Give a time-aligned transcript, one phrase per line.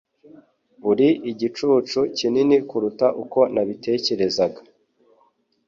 [0.91, 4.59] Uri igicucu kinini kuruta uko nabitekerezaga.